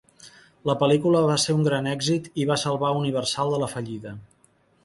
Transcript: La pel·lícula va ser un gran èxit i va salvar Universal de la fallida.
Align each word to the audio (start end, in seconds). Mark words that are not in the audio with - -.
La 0.69 0.75
pel·lícula 0.83 1.21
va 1.31 1.35
ser 1.43 1.55
un 1.59 1.61
gran 1.69 1.89
èxit 1.93 2.31
i 2.45 2.49
va 2.53 2.59
salvar 2.65 2.93
Universal 3.05 3.55
de 3.57 3.61
la 3.67 3.73
fallida. 3.75 4.19